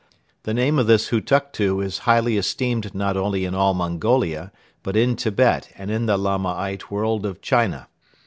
The 0.45 0.53
name 0.55 0.79
of 0.79 0.87
this 0.87 1.09
Hutuktu 1.11 1.79
is 1.85 1.99
highly 2.09 2.35
esteemed 2.35 2.95
not 2.95 3.15
only 3.15 3.45
in 3.45 3.53
all 3.53 3.75
Mongolia 3.75 4.51
but 4.81 4.97
in 4.97 5.15
Tibet 5.15 5.69
and 5.77 5.91
in 5.91 6.07
the 6.07 6.17
Lamaite 6.17 6.89
world 6.89 7.23
of 7.23 7.39
China. 7.39 7.87